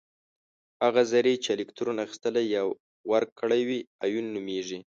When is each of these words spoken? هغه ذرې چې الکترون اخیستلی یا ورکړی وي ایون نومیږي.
هغه 0.83 1.01
ذرې 1.11 1.33
چې 1.43 1.49
الکترون 1.55 1.97
اخیستلی 2.05 2.45
یا 2.55 2.61
ورکړی 3.11 3.61
وي 3.67 3.79
ایون 4.05 4.25
نومیږي. 4.35 4.79